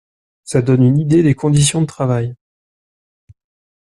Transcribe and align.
ça 0.43 0.63
donne 0.63 0.81
une 0.81 0.97
idée 0.97 1.21
des 1.21 1.35
conditions 1.35 1.79
de 1.81 1.85
travail. 1.85 2.33